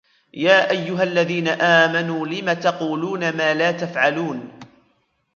يَا 0.33 0.71
أَيُّهَا 0.71 1.03
الَّذِينَ 1.03 1.47
آمَنُوا 1.47 2.27
لِمَ 2.27 2.53
تَقُولُونَ 2.53 3.37
مَا 3.37 3.53
لَا 3.53 3.71
تَفْعَلُونَ 3.71 4.51